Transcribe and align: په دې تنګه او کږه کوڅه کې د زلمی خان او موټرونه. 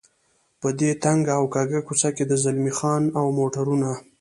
په 0.61 0.69
دې 0.79 0.91
تنګه 1.03 1.33
او 1.39 1.45
کږه 1.55 1.79
کوڅه 1.87 2.09
کې 2.15 2.23
د 2.27 2.33
زلمی 2.43 2.73
خان 2.77 3.03
او 3.19 3.25
موټرونه. 3.39 3.89